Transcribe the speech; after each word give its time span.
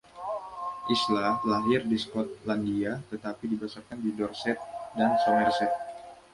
Isla 0.95 1.25
lahir 1.51 1.81
di 1.89 1.93
Skotlandia 2.03 2.93
tetapi 3.13 3.43
dibesarkan 3.53 3.97
di 4.05 4.09
Dorset 4.19 4.57
dan 4.97 5.11
Somerset. 5.23 5.69